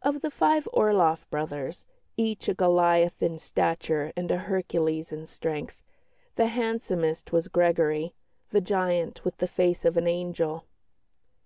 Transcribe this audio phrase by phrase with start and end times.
[0.00, 1.84] Of the five Orloff brothers,
[2.16, 5.82] each a Goliath in stature and a Hercules in strength,
[6.36, 8.14] the handsomest was Gregory,
[8.48, 10.64] "the giant with the face of an angel."